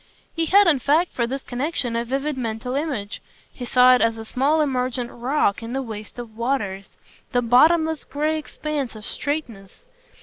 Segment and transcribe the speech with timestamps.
[0.33, 3.21] He had in fact for this connexion a vivid mental image
[3.53, 6.89] he saw it as a small emergent rock in the waste of waters,
[7.33, 9.85] the bottomless grey expanse of straightness.